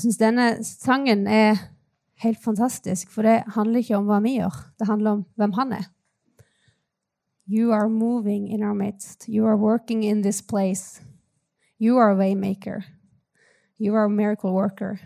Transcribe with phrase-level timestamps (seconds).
[0.00, 1.58] Jeg syns denne sangen er
[2.22, 4.54] helt fantastisk, for det handler ikke om hva vi gjør.
[4.80, 5.90] Det handler om hvem han er.
[7.44, 9.28] You are moving in our midst.
[9.28, 11.02] You are working in this place.
[11.78, 12.80] You are a waymaker.
[13.78, 14.96] You are a miracle worker.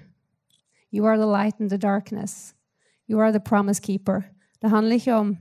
[0.93, 2.55] You are the light in the darkness.
[3.11, 4.31] You are the promise keeper.
[4.63, 5.37] Det handler ikke om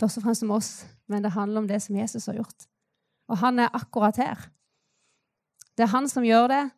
[0.00, 2.68] først og fremst om oss, men det handler om det som Jesus har gjort.
[3.28, 4.48] Og han er akkurat her.
[5.76, 6.70] Det er han som gjør det.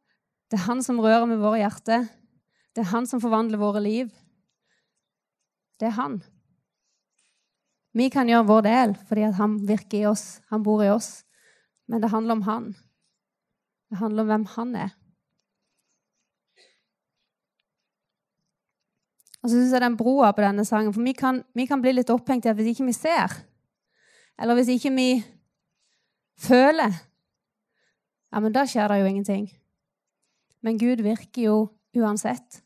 [0.50, 2.06] Det er han som rører med våre hjerter.
[2.74, 4.10] Det er han som forvandler våre liv.
[5.80, 6.18] Det er han.
[7.94, 11.22] Vi kan gjøre vår del fordi han virker i oss, han bor i oss.
[11.86, 12.68] Men det handler om han.
[13.90, 14.92] Det handler om hvem han er.
[19.44, 21.92] Og så syns jeg den broa på denne sangen For vi kan, vi kan bli
[21.92, 23.34] litt opphengt i at hvis ikke vi ser,
[24.40, 25.08] eller hvis ikke vi
[26.40, 26.96] føler,
[28.32, 29.44] ja, men da skjer det jo ingenting.
[30.64, 31.56] Men Gud virker jo
[31.96, 32.62] uansett.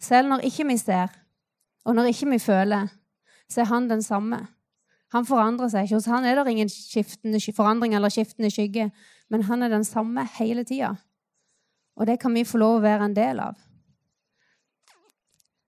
[0.00, 1.10] Selv når ikke vi ser,
[1.84, 2.86] og når ikke vi føler,
[3.50, 4.38] så er han den samme.
[5.14, 5.98] Han forandrer seg ikke.
[5.98, 8.90] Hos han er det ingen skiftende forandring eller skiftende skygge,
[9.30, 10.94] men han er den samme hele tida.
[11.96, 13.56] Og det kan vi få lov å være en del av.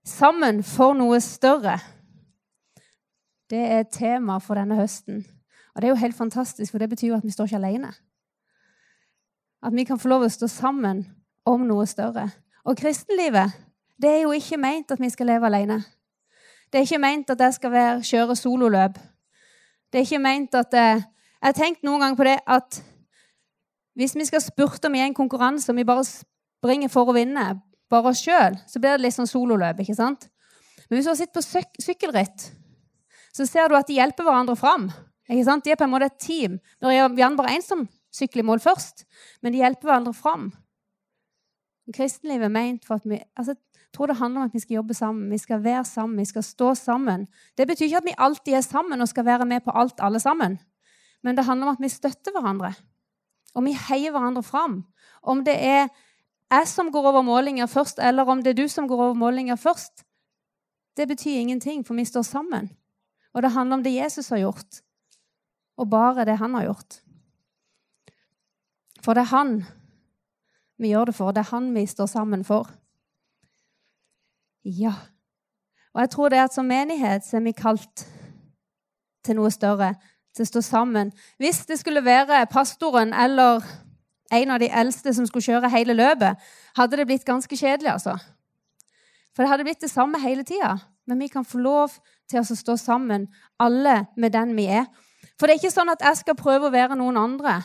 [0.05, 1.79] Sammen for noe større.
[3.49, 5.25] Det er tema for denne høsten.
[5.75, 7.93] Og det er jo helt fantastisk, for det betyr jo at vi står ikke alene.
[9.63, 11.03] At vi kan få lov å stå sammen
[11.49, 12.29] om noe større.
[12.65, 13.55] Og kristenlivet
[13.99, 15.81] det er jo ikke meint at vi skal leve alene.
[16.71, 18.99] Det er ikke meint at jeg skal være, kjøre sololøp.
[19.91, 21.01] Det er ikke meint at eh,
[21.39, 22.79] jeg har tenkt noen ganger på det at
[23.99, 27.49] hvis vi skal spurte om i en konkurranse, og vi bare springer for å vinne,
[27.91, 29.81] bare oss sjøl, så blir det litt sånn sololøp.
[29.83, 30.29] ikke sant?
[30.87, 32.49] Men hvis du har sittet på syk sykkelritt,
[33.35, 34.87] så ser du at de hjelper hverandre fram.
[35.27, 35.65] ikke sant?
[35.65, 36.59] De er på en måte et team.
[36.79, 37.89] Det er bare én som
[38.23, 39.05] i mål først,
[39.43, 40.53] men de hjelper hverandre fram.
[41.95, 43.55] Kristenlivet er meint for at vi altså,
[43.89, 46.25] jeg tror det handler om at vi skal jobbe sammen, vi skal være sammen, vi
[46.25, 47.27] skal stå sammen.
[47.57, 50.21] Det betyr ikke at vi alltid er sammen og skal være med på alt, alle
[50.21, 50.59] sammen.
[51.23, 52.75] Men det handler om at vi støtter hverandre.
[53.55, 54.85] Og vi heier hverandre fram.
[55.23, 55.89] Om det er
[56.51, 59.57] jeg som går over målinger først, eller om det er du som går over målinger
[59.57, 60.05] først,
[60.97, 62.71] det betyr ingenting, for vi står sammen.
[63.33, 64.81] Og det handler om det Jesus har gjort,
[65.77, 67.03] og bare det han har gjort.
[69.09, 69.53] For det er han
[70.77, 71.33] vi gjør det for.
[71.33, 72.69] Det er han vi står sammen for.
[74.65, 74.93] Ja.
[75.95, 78.05] Og jeg tror det at som menighet så er vi kalt
[79.25, 79.95] til noe større,
[80.37, 81.13] til å stå sammen.
[81.41, 83.65] Hvis det skulle være pastoren eller
[84.29, 86.37] en av de eldste som skulle kjøre hele løpet,
[86.77, 88.19] hadde det blitt ganske kjedelig, altså.
[89.33, 90.77] For det hadde blitt det samme hele tida.
[91.09, 91.97] Men vi kan få lov
[92.29, 94.85] til å stå sammen, alle med den vi er.
[95.41, 97.63] For det er ikke sånn at jeg skal prøve å være noen andre,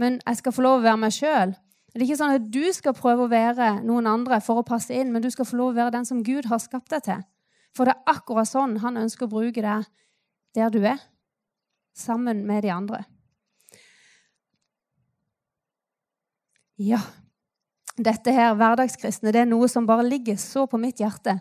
[0.00, 1.52] men jeg skal få lov å være meg sjøl.
[1.90, 4.94] Det er ikke sånn at du skal prøve å være noen andre for å passe
[4.94, 7.22] inn, men du skal få lov å være den som Gud har skapt deg til.
[7.76, 9.88] For det er akkurat sånn han ønsker å bruke deg
[10.56, 10.98] der du er,
[11.94, 13.04] sammen med de andre.
[16.80, 17.02] Ja,
[18.00, 21.36] dette her, hverdagskristne, det er noe som bare ligger så på mitt hjerte.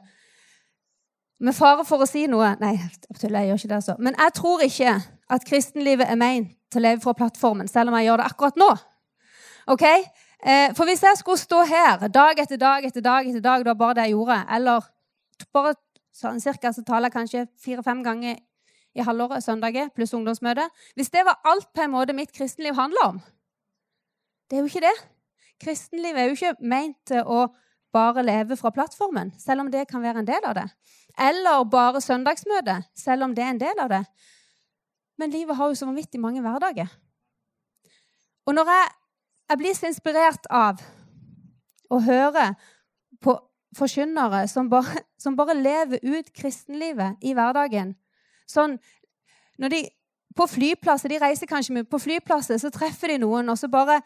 [1.40, 3.96] Med fare for å si noe Nei, jeg gjør ikke det, så.
[4.04, 4.98] Men jeg tror ikke
[5.32, 8.60] at kristenlivet er meint til å leve fra plattformen, selv om jeg gjør det akkurat
[8.62, 8.70] nå.
[9.74, 9.86] Ok?
[9.86, 13.74] Eh, for hvis jeg skulle stå her dag etter dag etter dag, etter dag, det
[13.74, 14.86] var bare det jeg gjorde, eller
[15.54, 15.74] bare
[16.16, 18.40] sånn cirka så taler jeg kanskje fire-fem ganger
[18.98, 20.66] i halvåret, søndager, pluss ungdomsmøte
[20.98, 23.20] Hvis det var alt på en måte mitt kristenliv handler om
[24.50, 24.96] Det er jo ikke det.
[25.62, 27.50] Kristenlivet er jo ikke meint til å
[27.94, 30.66] bare leve fra plattformen, selv om det kan være en del av det.
[31.20, 34.02] Eller bare søndagsmøte, selv om det er en del av det.
[35.20, 36.88] Men livet har jo så vanvittig mange hverdager.
[38.48, 38.88] Og når jeg
[39.50, 40.82] jeg blir så inspirert av
[41.90, 42.52] å høre
[43.24, 43.34] på
[43.78, 47.96] forkynnere som bare, som bare lever ut kristenlivet i hverdagen.
[48.50, 48.78] Sånn,
[49.58, 49.82] når de
[50.38, 51.84] på flyplasser, De reiser kanskje mye.
[51.90, 53.98] På flyplasser så treffer de noen, og så bare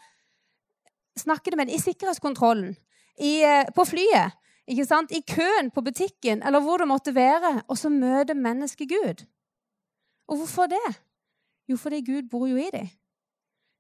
[1.20, 2.72] snakker de med dem i sikkerhetskontrollen.
[3.20, 4.34] I, eh, på flyet.
[4.66, 5.12] ikke sant?
[5.12, 7.62] I køen på butikken, eller hvor det måtte være.
[7.68, 9.26] Og så møter mennesket Gud.
[10.28, 11.00] Og hvorfor det?
[11.68, 12.90] Jo, fordi Gud bor jo i dem.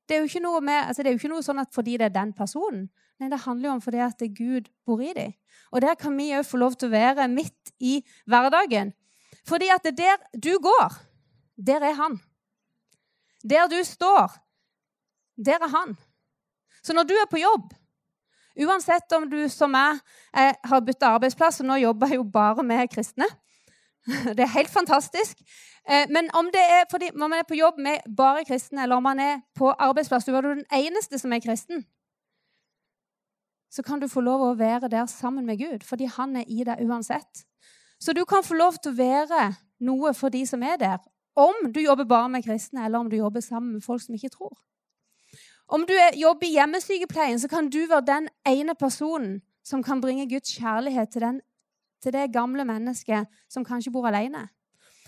[0.09, 1.95] Det er jo ikke noe, med, altså det er jo ikke noe sånn at fordi
[1.99, 2.89] det er den personen.
[3.21, 5.33] Nei, det handler jo om fordi at Gud bor i dem.
[5.71, 7.99] Og der kan vi òg få lov til å være midt i
[8.29, 8.91] hverdagen.
[9.47, 10.97] Fordi at det der du går,
[11.57, 12.19] der er han.
[13.43, 14.35] Der du står,
[15.37, 15.95] der er han.
[16.83, 17.71] Så når du er på jobb,
[18.59, 19.99] uansett om du som meg
[20.35, 23.27] har bytta arbeidsplass, og nå jobber jeg jo bare med kristne
[24.35, 25.39] Det er helt fantastisk.
[25.89, 29.03] Eh, men om er fordi om man er på jobb med bare kristne, eller om
[29.03, 31.85] man er på arbeidsplass, du er den eneste som er kristen,
[33.71, 36.63] så kan du få lov å være der sammen med Gud, fordi han er i
[36.63, 37.45] deg uansett.
[37.99, 40.99] Så du kan få lov til å være noe for de som er der,
[41.35, 44.29] om du jobber bare med kristne, eller om du jobber sammen med folk som ikke
[44.29, 44.53] tror.
[45.67, 50.29] Om du jobber i hjemmesykepleien, så kan du være den ene personen som kan bringe
[50.29, 51.41] Guds kjærlighet til, den,
[52.03, 54.47] til det gamle mennesket som kanskje bor alene.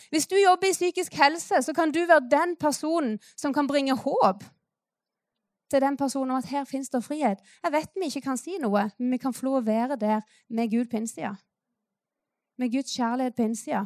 [0.10, 3.96] Hvis du jobber i psykisk helse, så kan du være den personen som kan bringe
[3.96, 4.44] håp
[5.72, 7.42] til den personen om at her fins det frihet.
[7.64, 10.22] Jeg vet vi ikke kan si noe, men vi kan få lov å være der
[10.50, 11.36] med Gud på innsida.
[12.58, 13.86] Med Guds kjærlighet på innsida.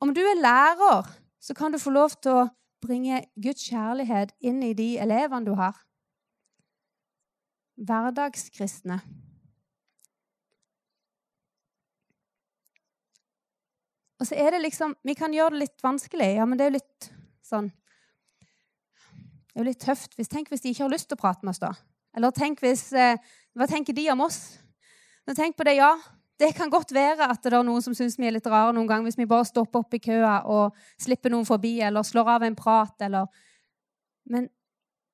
[0.00, 1.08] Om du er lærer,
[1.40, 2.48] så kan du få lov til å
[2.84, 5.74] bringe Guds kjærlighet inn i de elevene du har.
[7.78, 9.00] Hverdagskristne.
[14.18, 16.72] Og så er det liksom Vi kan gjøre det litt vanskelig, ja, men det er
[16.72, 17.10] jo litt
[17.46, 17.70] sånn
[18.38, 20.14] Det er jo litt tøft.
[20.18, 21.72] Hvis, tenk hvis de ikke har lyst til å prate med oss, da.
[22.16, 23.18] Eller tenk hvis eh,
[23.58, 24.58] Hva tenker de om oss?
[25.26, 25.92] Men tenk på det, ja.
[26.38, 28.86] Det kan godt være at det er noen som syns vi er litt rare noen
[28.86, 32.46] ganger hvis vi bare stopper opp i køa og slipper noen forbi eller slår av
[32.46, 33.26] en prat eller
[34.28, 34.46] Men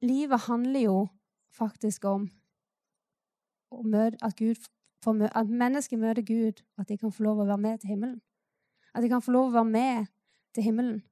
[0.03, 0.99] livet handler jo
[1.55, 2.29] faktisk om
[4.23, 4.57] at, Gud,
[5.07, 8.21] at mennesker møter Gud, at de kan få lov å være med til himmelen.
[8.95, 10.07] At de kan få lov å være med
[10.55, 11.03] til himmelen.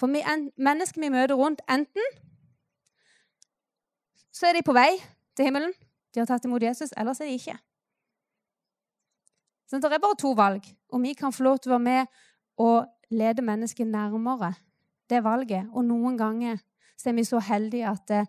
[0.00, 0.22] For vi,
[0.58, 2.02] mennesker vi møter rundt, enten
[4.32, 4.90] så er de på vei
[5.36, 5.74] til himmelen,
[6.12, 7.58] de har tatt imot Jesus, eller så er de ikke.
[9.68, 10.66] Så det er bare to valg.
[10.92, 12.18] Og vi kan få lov til å være med
[12.60, 14.52] og lede mennesket nærmere
[15.08, 15.68] det valget.
[15.72, 16.58] Og noen ganger
[16.96, 18.28] så er vi så heldige at eh,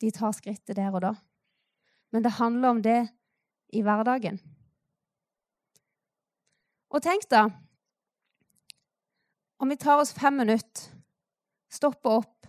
[0.00, 1.14] de tar skrittet der og da.
[2.12, 2.98] Men det handler om det
[3.72, 4.40] i hverdagen.
[6.92, 7.46] Og tenk da
[9.58, 10.90] om vi tar oss fem minutter,
[11.70, 12.46] stopper opp,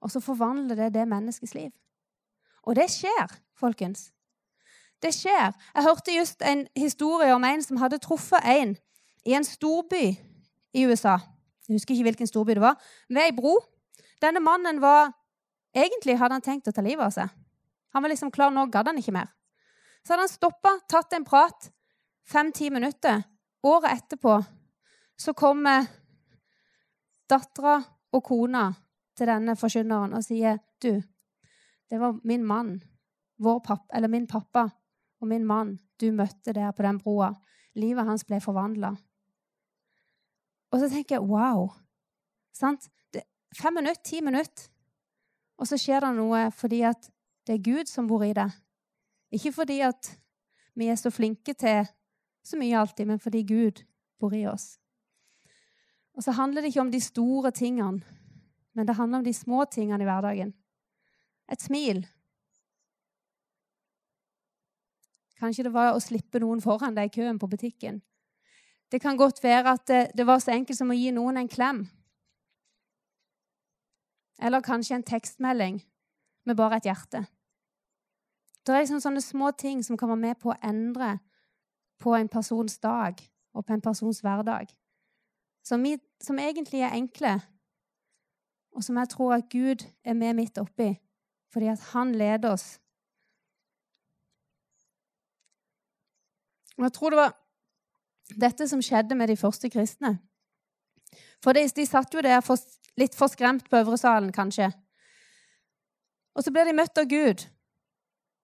[0.00, 1.70] og så forvandler det det menneskets liv.
[2.66, 4.10] Og det skjer, folkens.
[5.02, 5.52] Det skjer.
[5.74, 8.76] Jeg hørte just en historie om en som hadde truffet en
[9.26, 10.16] i en storby
[10.74, 11.18] i USA.
[11.68, 12.78] Jeg husker ikke hvilken storby det var.
[13.08, 13.58] Ved ei bro.
[14.22, 15.12] Denne mannen var
[15.76, 17.32] Egentlig hadde han tenkt å ta livet av seg.
[17.92, 19.28] Han var liksom klar, nå gadd han ikke mer.
[20.00, 21.68] Så hadde han stoppa, tatt en prat.
[22.24, 23.20] Fem-ti minutter.
[23.60, 24.38] Året etterpå
[25.20, 25.84] så kommer
[27.30, 27.78] dattera
[28.12, 28.68] og kona
[29.16, 31.00] til denne forkynneren og sier du,
[31.90, 32.76] det var min mann,
[33.38, 34.66] vår pappa, eller min pappa
[35.20, 37.32] og min mann du møtte der på den broa.
[37.76, 38.94] Livet hans ble forvandla.
[40.72, 41.68] Og så tenker jeg wow.
[42.52, 42.88] Sant?
[43.56, 44.66] Fem minutter, ti minutter,
[45.56, 47.08] og så skjer det noe fordi at
[47.46, 48.48] det er Gud som bor i det.
[49.32, 50.10] Ikke fordi at
[50.76, 51.86] vi er så flinke til
[52.44, 53.80] så mye alltid, men fordi Gud
[54.20, 54.76] bor i oss.
[56.16, 58.00] Og så handler det ikke om de store tingene,
[58.74, 60.54] men det handler om de små tingene i hverdagen.
[61.52, 62.06] Et smil.
[65.36, 68.00] Kanskje det var å slippe noen foran deg i køen på butikken.
[68.92, 71.50] Det kan godt være at det, det var så enkelt som å gi noen en
[71.52, 71.84] klem.
[74.40, 75.82] Eller kanskje en tekstmelding
[76.46, 77.26] med bare et hjerte.
[78.64, 81.18] Det er liksom sånne små ting som kan være med på å endre
[82.02, 83.20] på en persons dag
[83.52, 84.72] og på en persons hverdag
[85.66, 87.40] som, vi, som egentlig er enkle,
[88.76, 90.92] og som jeg tror at Gud er med midt oppi,
[91.52, 92.76] fordi at han leder oss.
[96.76, 97.36] Og Jeg tror det var
[98.36, 100.18] dette som skjedde med de første kristne.
[101.42, 102.60] For de, de satt jo der for,
[103.00, 104.68] litt for skremt på øvresalen, kanskje.
[106.36, 107.46] Og så blir de møtt av Gud,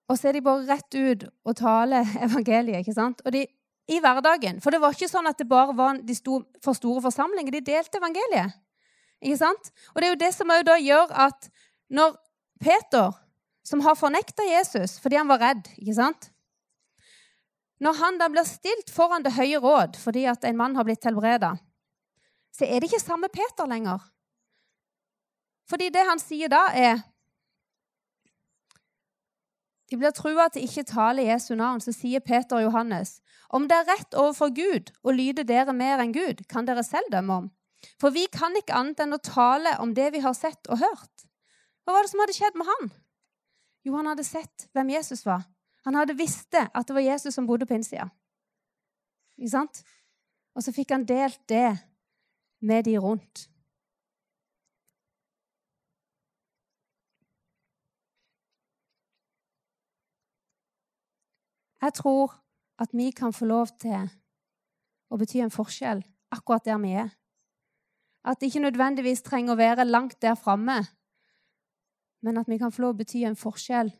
[0.08, 2.80] og så er de bare rett ut og taler evangeliet.
[2.80, 3.20] ikke sant?
[3.26, 3.46] Og de
[3.90, 4.60] i hverdagen.
[4.62, 7.54] For det var ikke sånn at det bare var de sto for store forsamlinger.
[7.54, 8.58] De delte evangeliet.
[9.22, 9.70] Ikke sant?
[9.94, 11.48] Og det er jo det som da gjør at
[11.92, 12.16] når
[12.62, 13.12] Peter,
[13.66, 16.30] som har fornekta Jesus fordi han var redd ikke sant?
[17.82, 21.04] Når han da blir stilt foran Det høye råd fordi at en mann har blitt
[21.06, 21.56] helbreda,
[22.54, 24.02] så er det ikke samme Peter lenger.
[25.70, 27.00] Fordi det han sier da, er
[29.92, 33.18] de blir trua til ikke tale Jesu navn, så sier Peter og Johannes
[33.52, 37.10] om det er rett overfor Gud å lyde dere mer enn Gud, kan dere selv
[37.12, 37.50] dømme om.
[38.00, 41.26] For vi kan ikke annet enn å tale om det vi har sett og hørt.
[41.84, 42.88] Hva var det som hadde skjedd med han?
[43.84, 45.44] Jo, han hadde sett hvem Jesus var.
[45.84, 48.08] Han hadde visst at det var Jesus som bodde på innsida.
[49.36, 49.82] Ikke sant?
[50.56, 51.68] Og så fikk han delt det
[52.64, 53.50] med de rundt.
[61.82, 62.36] Jeg tror
[62.78, 64.06] at vi kan få lov til
[65.10, 67.10] å bety en forskjell akkurat der vi er.
[68.24, 70.78] At det ikke nødvendigvis trenger å være langt der framme,
[72.22, 73.90] men at vi kan få lov til å bety en forskjell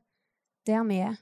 [0.67, 1.19] der vi er.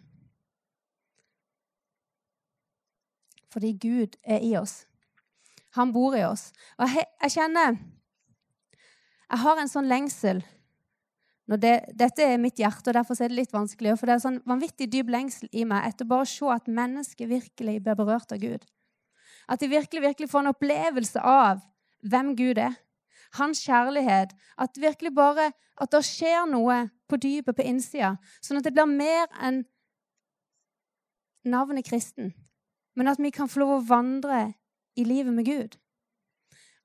[3.52, 4.86] fordi Gud er i oss.
[5.70, 6.50] Han bor i oss.
[6.78, 7.78] Og jeg, kjenner
[9.30, 10.42] Jeg har en sånn lengsel
[11.58, 13.96] det, Dette er mitt hjerte, og derfor er det litt vanskelig.
[13.98, 17.30] For det er sånn vanvittig dyp lengsel i meg etter bare å se at mennesket
[17.30, 18.66] virkelig blir berørt av Gud.
[19.50, 21.64] At de virkelig, virkelig får en opplevelse av
[22.06, 22.76] hvem Gud er.
[23.38, 24.36] Hans kjærlighet.
[24.58, 28.14] At virkelig bare at det skjer noe på dypet, på innsida.
[28.44, 29.64] Sånn at det blir mer enn
[31.48, 32.34] navnet kristen.
[32.94, 34.52] Men at vi kan få lov å vandre
[34.98, 35.78] i livet med Gud.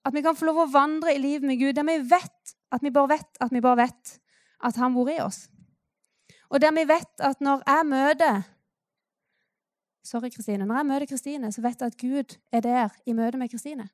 [0.05, 2.83] At vi kan få lov å vandre i livet med Gud der vi vet at
[2.83, 4.15] vi bare vet at vi bare vet
[4.63, 5.49] at han bor i oss.
[6.49, 8.43] Og der vi vet at når jeg møter
[10.05, 10.65] Sorry, Kristine.
[10.65, 13.89] Når jeg møter Kristine, så vet jeg at Gud er der i møte med Kristine.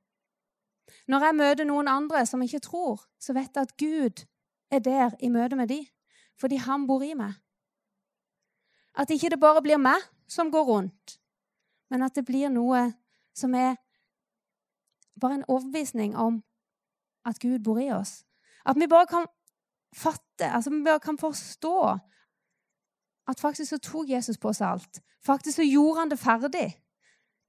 [1.08, 4.26] Når jeg møter noen andre som ikke tror, så vet jeg at Gud
[4.72, 5.86] er der i møte med dem,
[6.40, 7.34] fordi han bor i meg.
[8.98, 11.20] At ikke det bare blir meg som går rundt,
[11.90, 12.90] men at det blir noe
[13.36, 13.76] som er
[15.22, 16.44] bare en overbevisning om
[17.26, 18.26] at Gud bor i oss.
[18.66, 19.26] At vi bare kan
[19.96, 21.78] fatte, altså vi kan forstå
[23.30, 25.02] at faktisk så tok Jesus på seg alt.
[25.26, 26.70] Faktisk så gjorde han det ferdig.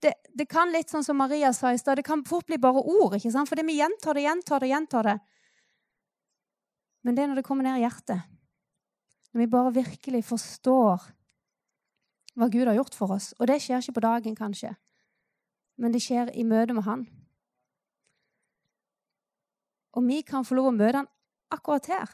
[0.03, 2.83] Det, det kan litt sånn som Maria sa i stad, det kan fort bli bare
[2.83, 3.15] ord.
[3.17, 3.49] ikke sant?
[3.49, 5.17] Fordi vi gjentar det, gjentar det, gjentar det.
[7.03, 8.27] Men det er når det kommer ned i hjertet.
[9.33, 11.07] Når vi bare virkelig forstår
[12.39, 13.33] hva Gud har gjort for oss.
[13.39, 14.75] Og det skjer ikke på dagen, kanskje,
[15.81, 17.07] men det skjer i møte med Han.
[19.93, 21.11] Og vi kan få lov å møte Han
[21.53, 22.13] akkurat her.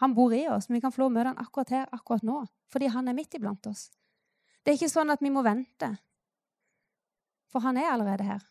[0.00, 2.24] Han bor i oss, men vi kan få lov å møte han akkurat her, akkurat
[2.24, 2.38] nå.
[2.72, 3.90] Fordi han er midt iblant oss.
[4.64, 5.90] Det er ikke sånn at vi må vente,
[7.50, 8.42] for han er allerede her.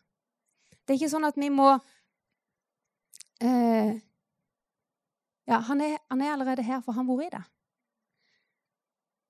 [0.84, 1.68] Det er ikke sånn at vi må
[3.40, 3.98] eh,
[5.50, 7.42] Ja, han er, han er, allerede her, for han bor i det.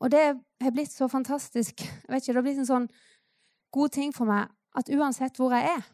[0.01, 0.25] Og det
[0.61, 1.85] har blitt så fantastisk.
[1.85, 2.89] Jeg vet ikke, Det har blitt en sånn
[3.73, 5.87] god ting for meg at uansett hvor jeg er,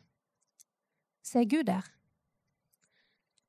[1.23, 1.87] så er Gud der.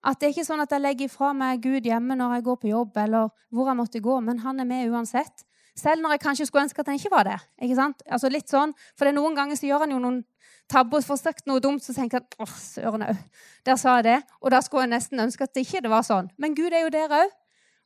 [0.05, 2.57] At det er ikke sånn at jeg legger ifra meg Gud hjemme når jeg går
[2.61, 5.43] på jobb, eller hvor jeg måtte gå, men han er med uansett.
[5.77, 7.37] Selv når jeg kanskje skulle ønske at han ikke var det.
[7.61, 8.01] ikke sant?
[8.09, 10.23] Altså litt sånn, For noen ganger så gjør han jo noen
[10.69, 13.19] tabber og får sagt noe dumt, så tenker han åh, søren òg.
[13.65, 14.17] Der sa jeg det.
[14.41, 16.31] Og da skulle jeg nesten ønske at det ikke det var sånn.
[16.37, 17.35] Men Gud er jo der òg.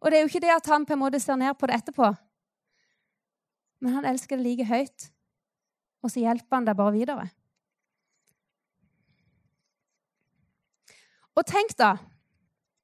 [0.02, 1.82] Og det er jo ikke det at han på en måte ser ned på det
[1.82, 2.14] etterpå.
[3.82, 5.12] Men han elsker det like høyt.
[6.02, 7.28] Og så hjelper han deg bare videre.
[11.36, 11.98] Og tenk, da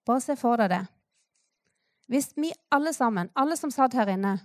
[0.07, 0.85] Bare se for deg det.
[2.07, 4.37] Hvis vi alle sammen, alle som satt her inne,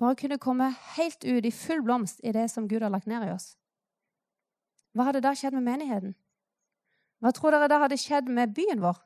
[0.00, 3.26] bare kunne komme helt ut i full blomst i det som Gud har lagt ned
[3.26, 3.50] i oss,
[4.96, 6.14] hva hadde da skjedd med menigheten?
[7.20, 8.96] Hva tror dere da hadde skjedd med byen vår?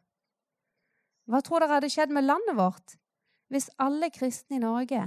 [1.31, 2.97] Hva tror dere hadde skjedd med landet vårt
[3.51, 5.03] hvis alle kristne i Norge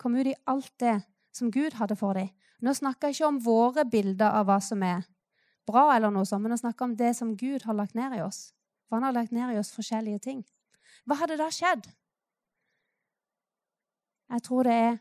[0.00, 1.02] kom ut i alt det
[1.36, 2.32] som Gud hadde for dem?
[2.64, 5.04] Nå snakker jeg ikke om våre bilder av hva som er
[5.70, 8.24] bra, eller noe sånt, men å snakke om det som Gud har lagt ned i
[8.24, 8.50] oss.
[8.88, 10.42] For han har lagt ned i oss forskjellige ting.
[11.06, 11.86] Hva hadde da skjedd?
[14.30, 14.98] Jeg tror det er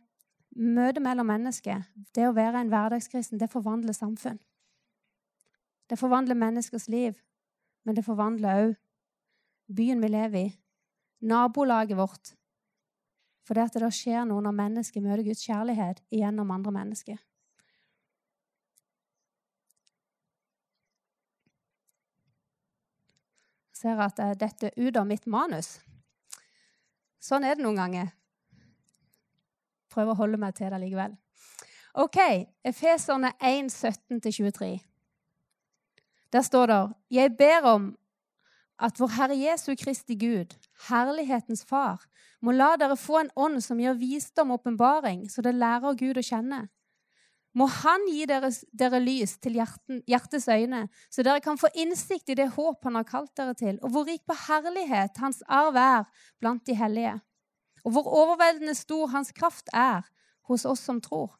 [0.57, 1.83] møtet mellom mennesker,
[2.15, 4.39] det å være en hverdagskristen, det forvandler samfunn.
[5.89, 7.17] Det forvandler menneskers liv,
[7.85, 8.75] men det forvandler òg
[9.73, 10.51] byen vi lever i,
[11.21, 12.33] nabolaget vårt.
[13.45, 17.17] For det at det skjer noe når mennesker møter Guds kjærlighet gjennom andre mennesker.
[23.79, 25.77] Ser at jeg detter ut av mitt manus.
[27.24, 28.12] Sånn er det noen ganger.
[29.91, 31.15] Prøver å holde meg til det likevel.
[32.00, 32.19] OK.
[32.63, 34.77] Efeserne 1, 17-23.
[36.29, 37.88] Der står det Jeg ber om
[38.79, 40.53] at vår Herre Jesu Kristi Gud,
[40.88, 42.05] herlighetens Far,
[42.41, 46.19] må la dere få en ånd som gir visdom og åpenbaring, så dere lærer Gud
[46.19, 46.67] å kjenne
[47.59, 52.31] må Han gi dere, dere lys til hjerten, hjertets øyne, så dere kan få innsikt
[52.31, 55.75] i det håp Han har kalt dere til, og hvor rik på herlighet Hans arv
[55.79, 56.07] er
[56.39, 57.17] blant de hellige,
[57.83, 60.07] og hvor overveldende stor Hans kraft er
[60.47, 61.35] hos oss som tror.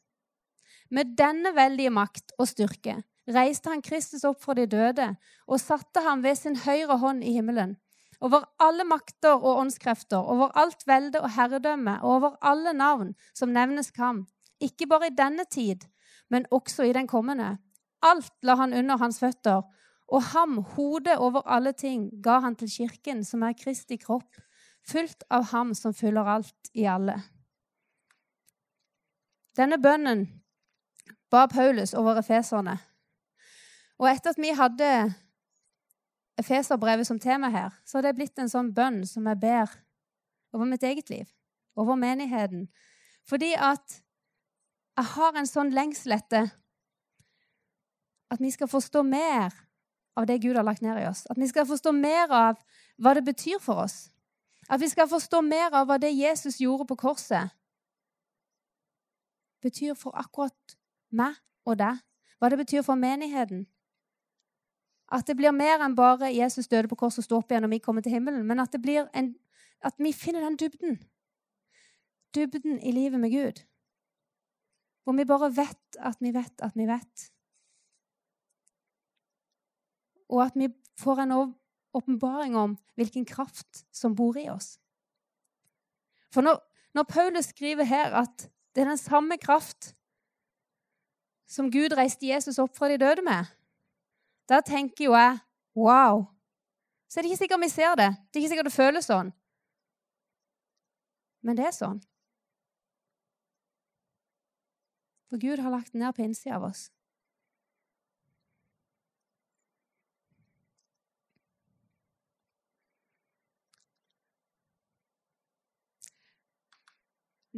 [0.92, 2.98] Med denne veldige makt og styrke
[3.30, 5.12] reiste han Kristus opp fra de døde
[5.46, 7.76] og satte ham ved sin høyre hånd i himmelen.
[8.20, 13.54] Over alle makter og åndskrefter, over alt velde og herredømme, og over alle navn som
[13.56, 14.26] nevnes kam,
[14.60, 15.86] ikke bare i denne tid,
[16.30, 17.58] men også i den kommende.
[18.02, 19.62] Alt la han under hans føtter,
[20.10, 24.36] og ham, hodet over alle ting, ga han til kirken, som er Kristi kropp,
[24.88, 27.20] fullt av ham som fyller alt i alle.
[29.58, 30.26] Denne bønnen
[31.30, 32.78] ba Paulus over efeserne.
[34.00, 34.92] Og etter at vi hadde
[36.40, 39.74] Efeserbrevet som tema her, så har det blitt en sånn bønn som jeg ber
[40.56, 41.28] over mitt eget liv,
[41.76, 42.70] over menigheten.
[43.28, 44.00] Fordi at
[45.00, 46.50] jeg har en sånn lengsel etter
[48.30, 49.54] at vi skal forstå mer
[50.20, 51.24] av det Gud har lagt ned i oss.
[51.32, 52.60] At vi skal forstå mer av
[53.00, 54.10] hva det betyr for oss.
[54.68, 57.56] At vi skal forstå mer av hva det Jesus gjorde på korset,
[59.64, 60.76] betyr for akkurat
[61.16, 62.04] meg og deg.
[62.40, 63.66] Hva det betyr for menigheten.
[65.12, 67.74] At det blir mer enn bare Jesus døde på korset og sto opp igjen når
[67.78, 69.34] vi kommer til himmelen, men at, en,
[69.82, 71.00] at vi finner den dybden.
[72.36, 73.64] Dybden i livet med Gud.
[75.04, 77.30] Hvor vi bare vet at vi vet at vi vet.
[80.30, 81.34] Og at vi får en
[81.94, 84.78] åpenbaring om hvilken kraft som bor i oss.
[86.34, 86.60] For når,
[86.94, 89.96] når Paulus skriver her at det er den samme kraft
[91.50, 93.50] som Gud reiste Jesus opp fra de døde med,
[94.50, 95.40] da tenker jo jeg
[95.76, 96.28] wow.
[97.10, 98.10] Så er det ikke sikkert vi ser det.
[98.30, 99.32] Det er ikke sikkert det føles sånn.
[101.42, 101.98] Men det er sånn.
[105.30, 106.88] For Gud har lagt den ned på innsida av oss.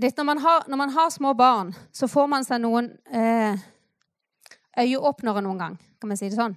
[0.02, 3.60] Litt, når, man har, når, man har, små barn, så får man seg noen eh,
[4.80, 5.76] øyeåpnere noen gang.
[6.00, 6.56] Kan man si det sånn?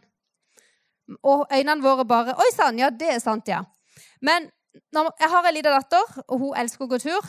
[1.20, 2.78] Og øynene våre bare Oi sann!
[2.80, 3.60] Ja, det er sant, ja.
[4.24, 4.48] Men
[4.94, 7.28] når, jeg har en liten datter, og hun elsker å gå tur.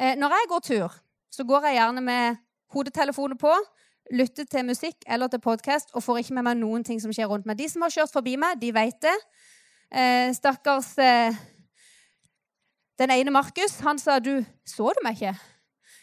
[0.00, 0.98] Eh, når jeg går tur,
[1.30, 2.40] så går jeg gjerne med
[2.74, 3.52] hodetelefoner på,
[4.14, 7.30] lytter til musikk eller til podkast og får ikke med meg noen ting som skjer
[7.30, 7.58] rundt meg.
[7.58, 9.16] De som har kjørt forbi meg, de vet det.
[9.90, 11.38] Eh, stakkars eh,
[13.00, 15.34] den ene Markus han sa du så du meg ikke.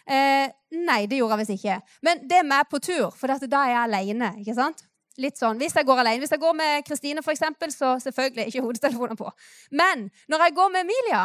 [0.07, 0.47] Eh,
[0.87, 1.79] nei, det gjorde jeg visst ikke.
[2.07, 4.31] Men det er meg på tur, for da er jeg alene.
[4.41, 4.85] ikke sant?
[5.17, 6.21] Litt sånn, Hvis jeg går alene.
[6.21, 9.31] Hvis jeg går med Kristine, eksempel, så selvfølgelig ikke hodetelefoner på.
[9.71, 11.23] Men når jeg går med Emilia,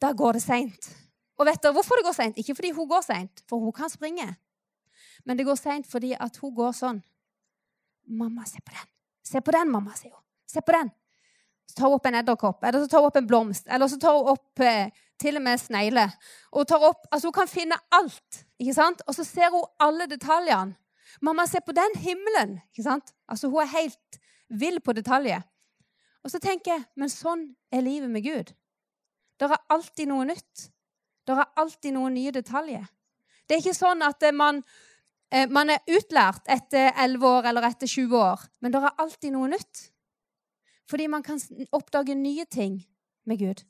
[0.00, 0.90] da går det seint.
[1.40, 2.38] Og vet dere hvorfor det går seint?
[2.38, 4.28] Ikke fordi hun går seint, for hun kan springe.
[5.24, 7.02] Men det går seint fordi at hun går sånn.
[8.10, 8.90] 'Mamma, se på den.'
[9.24, 10.24] 'Se på den, mamma', sier hun.
[10.46, 10.90] 'Se på den.'
[11.66, 13.98] Så tar hun opp en edderkopp, eller så tar hun opp en blomst, eller så
[14.00, 16.06] tar hun opp eh, til og med snegle.
[16.52, 18.44] Og tar opp, altså Hun kan finne alt.
[18.58, 19.02] ikke sant?
[19.06, 20.74] Og så ser hun alle detaljene.
[21.20, 22.60] Mamma, se på den himmelen!
[22.72, 23.14] ikke sant?
[23.28, 25.42] Altså Hun er helt vill på detaljer.
[26.24, 28.52] Og så tenker jeg, men sånn er livet med Gud.
[29.38, 30.70] Det er alltid noe nytt.
[31.30, 32.86] Det er alltid noen nye detaljer.
[33.46, 34.62] Det er ikke sånn at eh, man,
[35.30, 39.34] eh, man er utlært etter 11 år eller etter 20 år, men det er alltid
[39.36, 39.84] noe nytt.
[40.90, 41.38] Fordi man kan
[41.70, 42.80] oppdage nye ting
[43.30, 43.62] med Gud.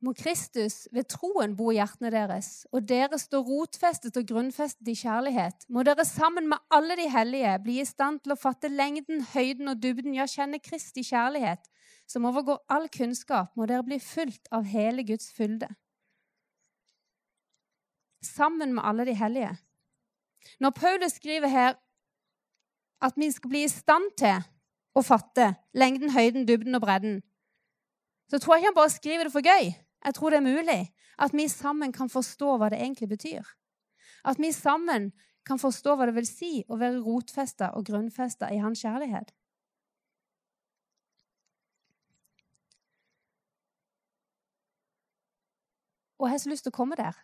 [0.00, 4.96] Må Kristus ved troen bo i hjertene deres, og dere står rotfestet og grunnfestet i
[4.96, 5.66] kjærlighet.
[5.68, 9.68] Må dere sammen med alle de hellige bli i stand til å fatte lengden, høyden
[9.74, 11.68] og dybden, ja, kjenne Kristi kjærlighet,
[12.08, 13.52] som overgår all kunnskap.
[13.60, 15.68] Må dere bli fulgt av hele Guds fylde
[18.22, 19.56] sammen med alle de hellige.
[20.60, 21.74] Når Paulus skriver her
[23.02, 24.42] at vi skal bli i stand til
[24.94, 27.22] å fatte lengden, høyden, dybden og bredden,
[28.30, 29.72] så tror jeg ikke han bare skriver det for gøy.
[30.04, 30.80] Jeg tror det er mulig
[31.20, 33.44] at vi sammen kan forstå hva det egentlig betyr.
[34.24, 35.10] At vi sammen
[35.46, 39.32] kan forstå hva det vil si å være rotfesta og grunnfesta i hans kjærlighet.
[46.20, 47.16] Og jeg har så lyst til å komme der.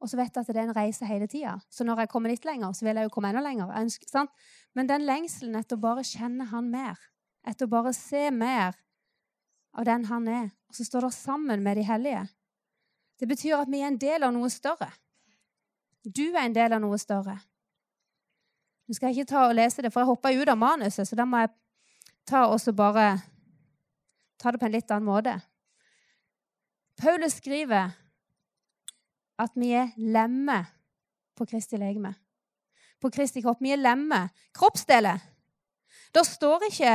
[0.00, 1.58] Og så vet jeg at det er en reise hele tida.
[1.70, 3.70] Så når jeg kommer litt lenger, så vil jeg jo komme enda lenger.
[3.76, 4.26] Ønsker,
[4.74, 6.98] Men den lengselen etter å bare kjenne han mer,
[7.46, 8.74] etter å bare se mer
[9.72, 12.26] av den han er, og så står det sammen med de hellige
[13.20, 14.88] Det betyr at vi er en del av noe større.
[16.04, 17.36] Du er en del av noe større.
[18.88, 21.16] Nå skal jeg ikke ta og lese det, for jeg hoppa ut av manuset, så
[21.16, 21.52] da må jeg
[22.24, 23.20] ta bare
[24.40, 25.36] ta det på en litt annen måte.
[26.96, 27.92] Paulus skriver
[29.40, 30.64] at vi er lemme
[31.36, 32.14] på Kristi legeme.
[33.00, 33.60] På Kristi kropp.
[33.60, 34.28] Vi er lemme.
[34.52, 35.20] Kroppsdeler.
[36.12, 36.94] Det står ikke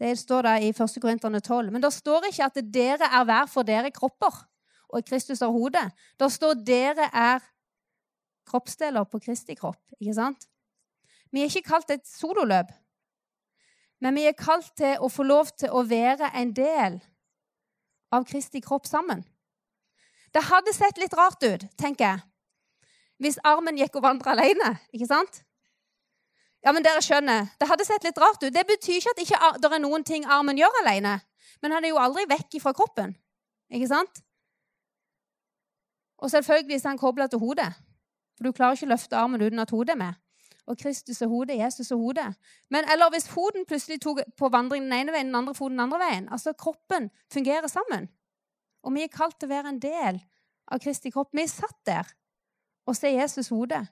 [0.00, 0.98] det står da i 1.
[1.02, 1.72] Korinterne 12.
[1.72, 4.44] Men det står ikke at dere er hver for dere kropper,
[4.88, 5.88] og Kristus har hodet.
[6.20, 7.42] Det står dere er
[8.48, 9.80] kroppsdeler på Kristi kropp.
[10.00, 10.48] ikke sant?
[11.32, 12.72] Vi er ikke kalt et sololøp,
[14.00, 16.98] men vi er kalt til å få lov til å være en del
[18.12, 19.22] av Kristi kropp sammen.
[20.34, 22.20] Det hadde sett litt rart ut, tenker jeg,
[23.22, 24.74] hvis armen gikk og vandra alene.
[24.92, 25.42] Ikke sant?
[26.62, 28.54] Ja, men dere skjønner, Det hadde sett litt rart ut.
[28.54, 31.20] Det betyr ikke at det ikke er noen ting armen gjør alene.
[31.62, 33.16] Men han er jo aldri vekk fra kroppen.
[33.70, 34.22] Ikke sant?
[36.22, 37.72] Og selvfølgelig er han kobla til hodet.
[38.36, 40.18] For du klarer ikke å løfte armen uten at hodet er med.
[40.70, 42.28] Og Kristus er hodet, Jesus er hodet.
[42.70, 45.86] Men eller hvis foten plutselig tok på vandring den ene veien, den andre foten den
[45.88, 46.28] andre veien.
[46.30, 48.08] Altså kroppen fungerer sammen.
[48.82, 50.20] Og vi er kalt til å være en del
[50.70, 51.32] av Kristi kropp.
[51.34, 52.14] Vi er satt der
[52.86, 53.82] og ser Jesus hodet.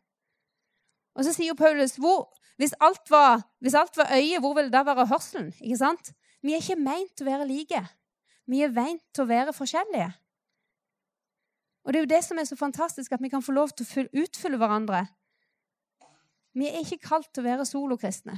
[1.18, 4.74] Og så sier Paulus hvor, hvis, alt var, hvis alt var øye, hvor vil det
[4.74, 5.52] da være hørselen?
[5.60, 6.12] Ikke sant?
[6.44, 7.80] Vi er ikke meint til å være like.
[8.44, 10.10] Vi er meint til å være forskjellige.
[11.84, 13.88] Og det er jo det som er så fantastisk, at vi kan få lov til
[13.88, 15.06] å utfylle hverandre.
[16.52, 18.36] Vi er ikke kalt til å være solokristne.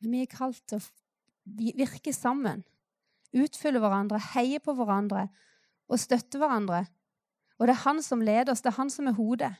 [0.00, 2.62] Men vi er kalt til å virke sammen,
[3.36, 5.28] utfylle hverandre, heie på hverandre
[5.88, 6.86] og støtte hverandre.
[7.58, 9.54] Og det er han som leder oss, det er han som er hodet.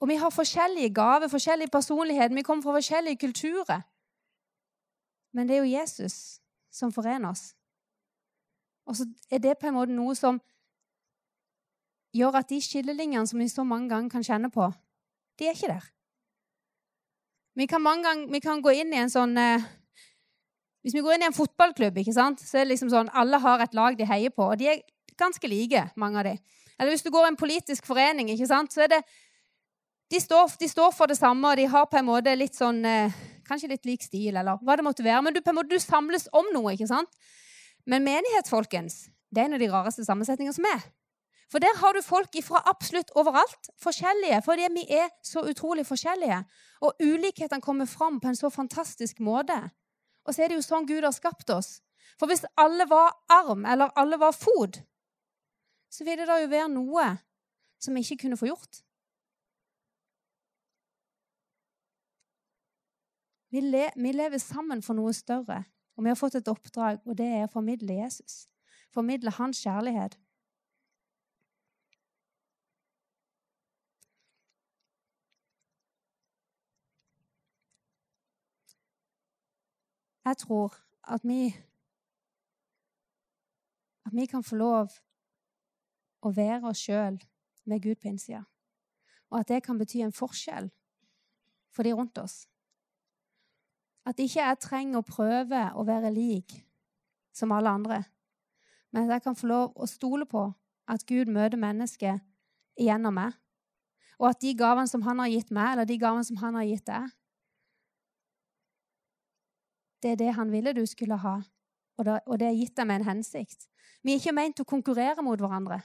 [0.00, 3.80] Og vi har forskjellige gaver, forskjellige personligheter, vi kommer fra forskjellige kulturer.
[5.32, 7.54] Men det er jo Jesus som forener oss.
[8.86, 10.40] Og så er det på en måte noe som
[12.14, 14.68] gjør at de skillelinjene som vi så mange ganger kan kjenne på,
[15.38, 15.88] de er ikke der.
[17.54, 19.64] Vi kan mange ganger vi kan gå inn i en sånn eh,
[20.84, 23.40] Hvis vi går inn i en fotballklubb, ikke sant, så er det liksom sånn alle
[23.40, 24.82] har et lag de heier på, og de er
[25.20, 26.34] ganske like, mange av de.
[26.76, 29.00] Eller hvis du går i en politisk forening, ikke sant, så er det
[30.12, 32.84] de står, de står, for det samme, og de har på en måte litt sånn
[32.88, 35.20] eh, Kanskje litt lik stil, eller hva det måtte være.
[35.20, 37.10] Men du, på en måte, du samles om noe, ikke sant?
[37.84, 40.86] Men menighet, folkens, det er en av de rareste sammensetningene som er.
[41.52, 46.40] For der har du folk fra absolutt overalt, forskjellige, fordi vi er så utrolig forskjellige.
[46.88, 49.60] Og ulikhetene kommer fram på en så fantastisk måte.
[50.24, 51.78] Og så er det jo sånn Gud har skapt oss.
[52.18, 54.80] For hvis alle var arm, eller alle var fot,
[55.90, 57.06] så ville det jo være noe
[57.82, 58.80] som vi ikke kunne få gjort.
[63.54, 65.60] Vi, le, vi, lever sammen for noe større,
[65.94, 68.48] og vi har fått et oppdrag, og det er å formidle Jesus.
[68.94, 70.16] Formidle hans kjærlighet.
[80.24, 81.54] Jeg tror at vi
[84.06, 84.92] at vi kan få lov
[86.24, 87.18] å være oss sjøl
[87.64, 88.44] med Gud på innsida.
[89.32, 90.70] Og at det kan bety en forskjell
[91.74, 92.44] for de rundt oss.
[94.04, 96.58] At ikke jeg trenger å prøve å være lik
[97.34, 98.02] som alle andre,
[98.92, 100.44] men at jeg kan få lov å stole på
[100.86, 102.20] at Gud møter mennesket
[102.78, 103.32] gjennom meg,
[104.20, 106.68] og at de gavene som han har gitt meg, eller de gavene som han har
[106.68, 107.08] gitt deg,
[110.04, 111.38] det er det han ville du skulle ha,
[111.96, 113.66] og det er gitt deg med en hensikt.
[114.04, 115.80] Vi er ikke meint å konkurrere mot hverandre,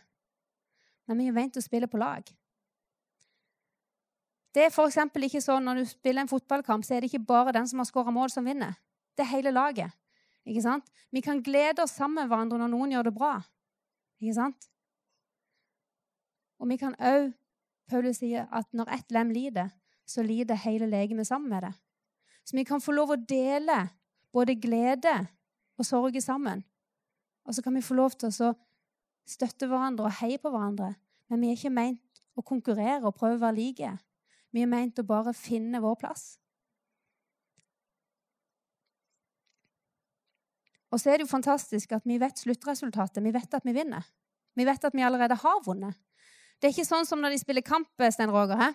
[1.08, 2.28] men vi er meint å spille på lag.
[4.54, 4.98] Det er f.eks.
[5.30, 7.88] ikke sånn når du spiller en fotballkamp, så er det ikke bare den som har
[7.88, 8.76] skåra mål, som vinner.
[9.16, 9.94] Det er hele laget.
[10.50, 10.90] Ikke sant?
[11.14, 13.34] Vi kan glede oss sammen med hverandre når noen gjør det bra.
[14.20, 14.70] Ikke sant?
[16.60, 17.30] Og vi kan òg
[17.90, 19.70] Paulus sier at når ett lem lider,
[20.06, 21.72] så lider hele legemet sammen med det.
[22.46, 23.78] Så vi kan få lov å dele
[24.34, 25.16] både glede
[25.80, 26.64] og sorge sammen.
[27.46, 28.52] Og så kan vi få lov til å
[29.30, 30.94] støtte hverandre og heie på hverandre.
[31.30, 33.96] Men vi er ikke meint å konkurrere og prøve å være like.
[34.54, 36.28] Vi er meint å bare finne vår plass.
[40.90, 43.22] Og så er det jo fantastisk at vi vet sluttresultatet.
[43.22, 44.06] Vi vet at vi vinner.
[44.58, 45.98] Vi vet at vi allerede har vunnet.
[46.60, 48.58] Det er ikke sånn som når de spiller kamp, Stein Roger.
[48.60, 48.70] He?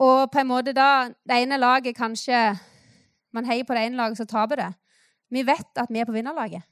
[0.00, 2.38] Og på en måte da det ene laget kanskje
[3.32, 4.70] Man heier på det ene laget, så taper det.
[5.30, 6.66] Vi vet at vi er på vinnerlaget.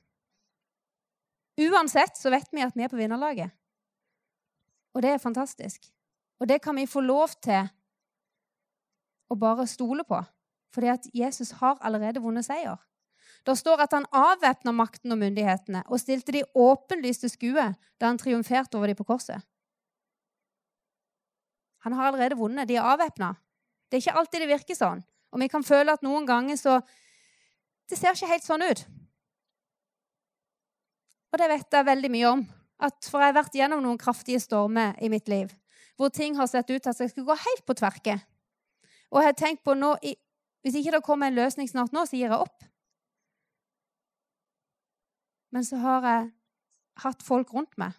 [1.59, 3.51] Uansett så vet vi at vi er på vinnerlaget.
[4.95, 5.87] Og det er fantastisk.
[6.39, 7.69] Og det kan vi få lov til
[9.29, 10.21] å bare stole på,
[10.75, 12.79] fordi at Jesus har allerede vunnet seier.
[13.47, 17.67] Det står at han avvæpna makten og myndighetene og stilte de åpenlyst til skue
[17.99, 19.43] da han triumferte over dem på korset.
[21.87, 22.69] Han har allerede vunnet.
[22.69, 23.35] De er avvæpna.
[23.89, 25.05] Det er ikke alltid det virker sånn.
[25.33, 26.81] Og vi kan føle at noen ganger så
[27.89, 28.81] Det ser ikke helt sånn ut.
[31.33, 32.43] Og det vet jeg veldig mye om.
[32.85, 35.55] At for jeg har vært gjennom noen kraftige stormer i mitt liv
[35.99, 38.13] hvor ting har sett ut til at jeg skal gå helt på tverke.
[39.11, 39.97] Og jeg har tenkt på nå,
[40.63, 42.65] Hvis ikke det kommer en løsning snart nå, så gir jeg opp.
[45.51, 46.31] Men så har jeg
[47.03, 47.95] hatt folk rundt meg.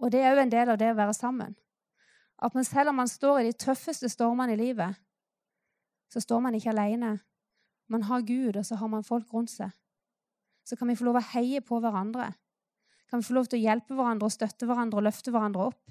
[0.00, 1.54] Og det er òg en del av det å være sammen.
[2.42, 4.96] At selv om man står i de tøffeste stormene i livet,
[6.12, 7.16] så står man ikke alene.
[7.92, 9.70] Man har Gud, og så har man folk rundt seg.
[10.66, 12.32] Så kan vi få lov å heie på hverandre.
[13.10, 15.82] Kan vi få lov til å hjelpe hverandre og støtte hverandre og løfte hverandre opp.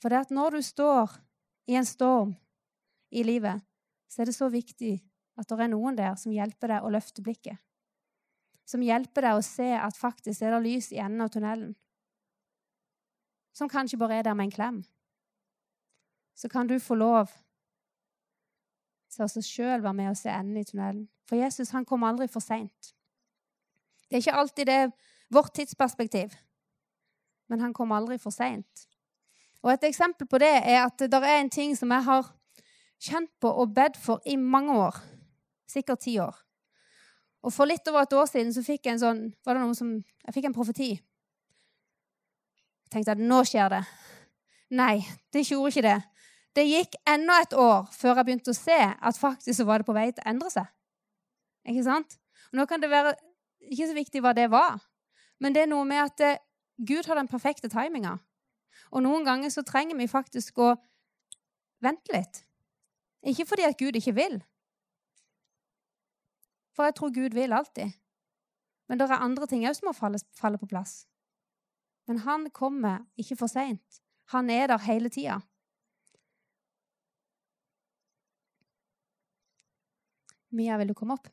[0.00, 1.18] For det at når du står
[1.68, 2.32] i en storm
[3.12, 3.60] i livet,
[4.08, 4.94] så er det så viktig
[5.40, 7.60] at det er noen der som hjelper deg å løfte blikket.
[8.68, 11.74] Som hjelper deg å se at faktisk er det lys i enden av tunnelen.
[13.56, 14.80] Som kanskje bare er der med en klem.
[16.40, 17.28] Så kan du få lov
[19.12, 21.02] til å sjøl være med og se enden i tunnelen.
[21.28, 22.94] For Jesus han kom aldri for seint.
[24.08, 24.78] Det er ikke alltid det
[25.30, 26.32] vårt tidsperspektiv,
[27.52, 28.86] men han kom aldri for seint.
[29.60, 32.32] Og Et eksempel på det er at det er en ting som jeg har
[33.00, 34.96] kjent på og bedt for i mange år.
[35.68, 36.34] Sikkert ti år.
[37.42, 39.76] Og For litt over et år siden så fikk jeg en sånn, var det noen
[39.76, 39.92] som,
[40.24, 40.90] jeg fikk en profeti.
[42.84, 43.84] Jeg tenkte at nå skjer det.
[44.70, 46.00] Nei, det gjorde ikke det.
[46.56, 49.88] Det gikk enda et år før jeg begynte å se at faktisk så var det
[49.88, 50.66] på vei til å endre seg.
[51.70, 52.16] Ikke sant?
[52.56, 53.14] Nå kan det være
[53.70, 54.80] ikke så viktig hva det var,
[55.38, 56.40] men det er noe med at eh,
[56.80, 58.16] Gud har den perfekte timinga.
[58.90, 60.72] Og noen ganger så trenger vi faktisk å
[61.84, 62.42] vente litt.
[63.30, 64.40] Ikke fordi at Gud ikke vil.
[66.74, 67.92] For jeg tror Gud vil alltid.
[68.88, 71.04] Men det er andre ting òg som må falle, falle, på plass.
[72.08, 74.00] Men han kommer ikke for seint.
[74.32, 75.38] Han er der hele tida.
[80.50, 81.28] Mia, vil du komme opp?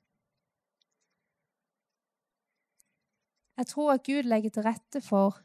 [3.58, 5.40] Jeg tror at Gud legger til rette for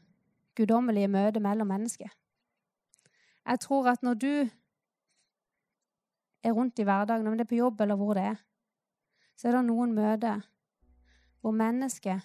[0.56, 2.10] guddommelige møter mellom mennesker.
[3.46, 4.34] Jeg tror at når du
[6.42, 8.36] er rundt i hverdagen, om det er på jobb eller hvor det er,
[9.36, 10.44] så er det noen møter
[11.40, 12.20] hvor mennesker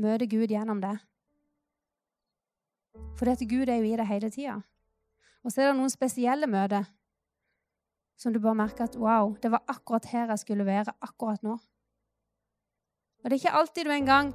[0.00, 0.96] møter Gud gjennom det.
[3.16, 4.56] For dette Gud er jo i det hele tida.
[5.44, 6.88] Og så er det noen spesielle møter
[8.16, 11.56] som du bare merker at wow, det var akkurat her jeg skulle være akkurat nå.
[11.56, 14.32] Og det er ikke alltid du engang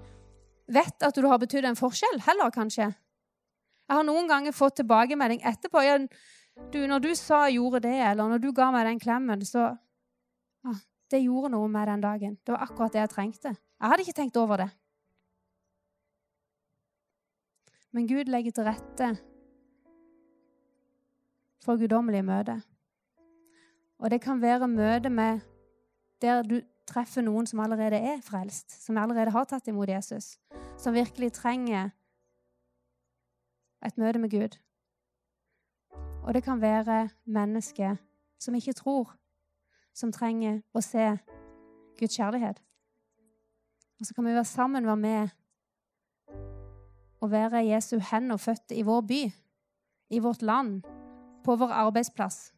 [0.72, 2.91] vet at du har betydd en forskjell, heller, kanskje.
[2.91, 5.82] Jeg har noen ganger fått tilbakemelding etterpå.
[5.84, 5.98] Ja,
[6.72, 9.72] du, når du sa jeg gjorde det, eller når du ga meg den klemmen, så
[10.62, 10.78] ja,
[11.12, 12.38] Det gjorde noe med den dagen.
[12.46, 13.50] Det var akkurat det jeg trengte.
[13.52, 14.70] Jeg hadde ikke tenkt over det.
[17.91, 19.10] Men Gud legger til rette
[21.65, 22.62] for guddommelige møter.
[24.02, 25.40] Og det kan være møte med
[26.22, 30.38] der du treffer noen som allerede er frelst, som allerede har tatt imot Jesus,
[30.78, 31.92] som virkelig trenger
[33.86, 34.58] et møte med Gud.
[36.24, 37.96] Og det kan være mennesker
[38.40, 39.14] som ikke tror,
[39.94, 41.18] som trenger å se
[42.00, 42.62] Guds kjærlighet.
[44.00, 45.30] Og så kan vi være sammen, være med
[47.22, 49.22] og være Jesu hender og føtter i vår by,
[50.10, 50.82] i vårt land,
[51.46, 52.52] på vår arbeidsplass.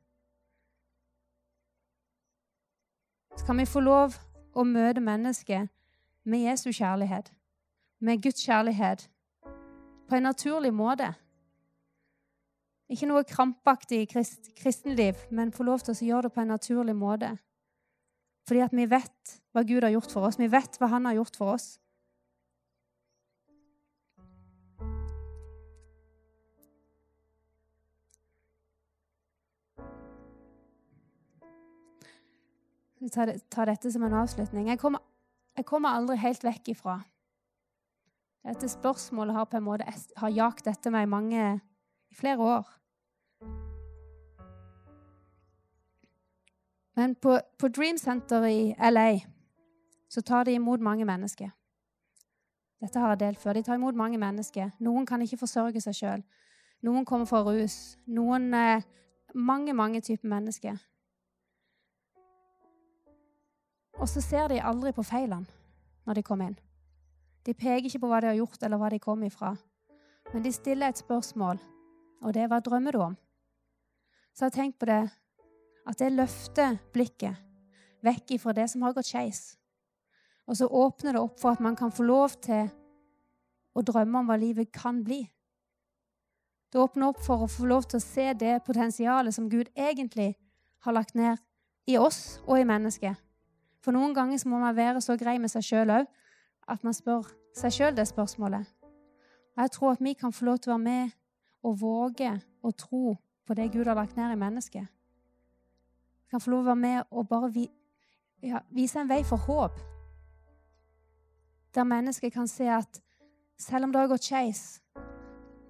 [3.38, 4.16] Så kan vi få lov
[4.54, 5.70] å møte mennesket
[6.30, 7.32] med Jesu kjærlighet,
[8.00, 9.10] med Guds kjærlighet,
[10.10, 11.10] på en naturlig måte.
[12.92, 16.96] Ikke noe krampaktig krist, kristenliv, men få lov til å gjøre det på en naturlig
[16.96, 17.32] måte.
[18.48, 20.38] Fordi at vi vet hva Gud har gjort for oss.
[20.40, 21.80] Vi vet hva Han har gjort for oss.
[33.12, 34.70] Ta, tar dette som en avslutning.
[34.70, 35.00] Jeg kommer,
[35.58, 37.02] jeg kommer, aldri helt vekk ifra
[38.44, 39.86] dette spørsmålet har på en måte
[40.18, 41.60] har jagt etter meg mange,
[42.12, 42.68] i flere år.
[46.96, 49.24] Men på, på Dream Center i LA
[50.12, 51.50] så tar de imot mange mennesker.
[52.84, 53.54] Dette har jeg delt før.
[53.54, 54.70] De tar imot mange mennesker.
[54.84, 56.26] Noen kan ikke forsørge seg sjøl.
[56.84, 57.98] Noen kommer fra rus.
[58.06, 58.84] Noen eh,
[59.34, 60.76] Mange, mange typer mennesker.
[64.00, 65.46] Og så ser de aldri på feilene
[66.08, 66.60] når de kommer inn.
[67.44, 69.54] De peker ikke på hva de har gjort, eller hva de kom ifra.
[70.34, 71.60] Men de stiller et spørsmål,
[72.24, 73.18] og det er hva drømmer du om?
[74.34, 75.02] Så jeg har tenkt på det
[75.84, 77.40] at det løfter blikket
[78.04, 79.42] vekk ifra det som har gått skeis.
[80.48, 82.68] Og så åpner det opp for at man kan få lov til
[83.74, 85.22] å drømme om hva livet kan bli.
[86.74, 90.34] Det åpner opp for å få lov til å se det potensialet som Gud egentlig
[90.84, 91.38] har lagt ned
[91.88, 93.16] i oss og i mennesket.
[93.84, 96.08] For noen ganger må man være så grei med seg sjøl òg
[96.72, 98.66] at man spør seg sjøl det spørsmålet.
[99.56, 101.12] Og jeg tror at vi kan få lov til å være med
[101.64, 102.32] og våge
[102.64, 104.88] å tro på det Gud har lagt ned i mennesket.
[106.24, 107.66] Vi kan få lov til å være med og bare vi,
[108.42, 109.76] ja, vise en vei for håp.
[111.76, 113.02] Der mennesket kan se at
[113.60, 114.80] selv om det har gått skeis,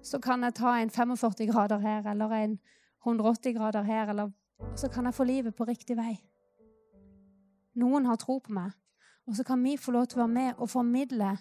[0.04, 2.58] så kan jeg ta en 45 grader her eller en
[3.04, 4.30] 180 grader her, eller
[4.76, 6.14] så kan jeg få livet på riktig vei.
[7.74, 8.72] Noen har tro på meg.
[9.26, 11.36] Og så kan vi få lov til å være med og formidle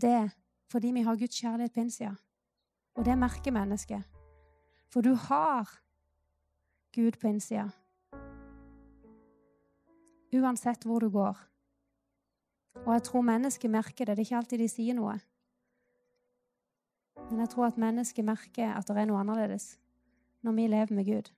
[0.00, 0.30] det
[0.70, 2.14] fordi vi har Guds kjærlighet på innsida.
[2.94, 4.04] Og det merker mennesket.
[4.92, 5.70] For du har
[6.94, 7.70] Gud på innsida.
[10.34, 11.38] Uansett hvor du går.
[12.86, 14.16] Og jeg tror mennesket merker det.
[14.16, 15.16] Det er ikke alltid de sier noe.
[17.30, 19.72] Men jeg tror at mennesket merker at det er noe annerledes
[20.46, 21.32] når vi lever med Gud.